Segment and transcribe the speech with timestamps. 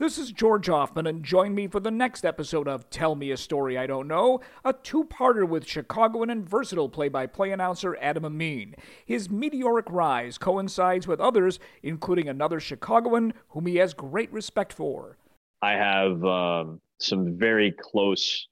[0.00, 3.36] This is George Ofman, and join me for the next episode of Tell Me a
[3.36, 7.98] Story I Don't Know, a two parter with Chicagoan and versatile play by play announcer
[8.00, 8.76] Adam Amin.
[9.04, 15.18] His meteoric rise coincides with others, including another Chicagoan whom he has great respect for.
[15.60, 18.48] I have um, some very close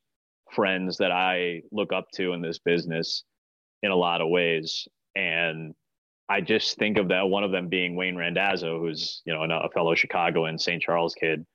[0.52, 3.24] friends that I look up to in this business
[3.82, 4.86] in a lot of ways.
[5.16, 5.74] And
[6.29, 9.71] I just think of that one of them being Wayne Randazzo, who's you know a
[9.71, 10.83] fellow Chicago and St.
[10.83, 11.47] Charles kid,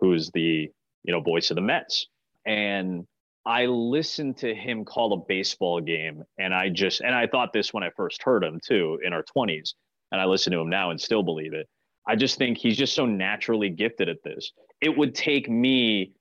[0.00, 0.68] who's the
[1.04, 2.06] you know voice of the Mets,
[2.46, 3.06] and
[3.46, 7.72] I listened to him call a baseball game, and I just and I thought this
[7.72, 9.74] when I first heard him too in our twenties,
[10.12, 11.66] and I listen to him now and still believe it.
[12.06, 14.52] I just think he's just so naturally gifted at this.
[14.80, 16.12] It would take me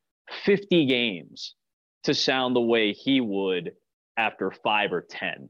[0.44, 1.56] 50 games
[2.03, 3.72] to sound the way he would
[4.17, 5.50] after five or 10.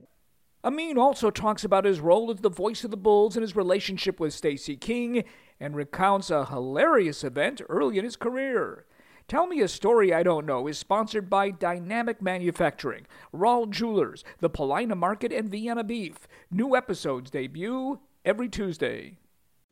[0.67, 4.19] Amin also talks about his role as the voice of the Bulls and his relationship
[4.19, 5.23] with Stacey King,
[5.61, 8.85] and recounts a hilarious event early in his career.
[9.29, 14.50] Tell Me a Story I Don't Know is sponsored by Dynamic Manufacturing, Rawl Jewelers, the
[14.50, 16.28] Polina Market, and Vienna Beef.
[16.51, 19.19] New episodes debut every Tuesday.